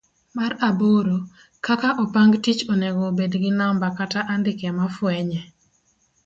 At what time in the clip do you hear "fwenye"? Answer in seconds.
4.95-5.39